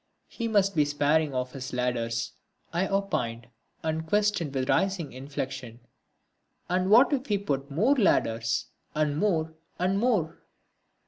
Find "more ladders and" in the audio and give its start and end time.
7.69-9.15